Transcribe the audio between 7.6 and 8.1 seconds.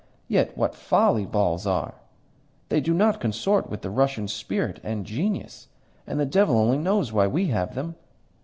them.